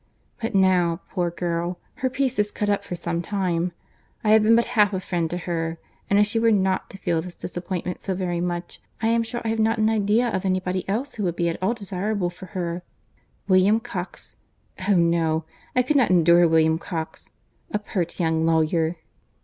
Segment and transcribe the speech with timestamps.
[0.41, 3.71] But now, poor girl, her peace is cut up for some time.
[4.23, 5.77] I have been but half a friend to her;
[6.09, 9.43] and if she were not to feel this disappointment so very much, I am sure
[9.45, 12.31] I have not an idea of any body else who would be at all desirable
[12.31, 14.95] for her;—William Coxe—Oh!
[14.95, 15.45] no,
[15.75, 18.95] I could not endure William Coxe—a pert young lawyer."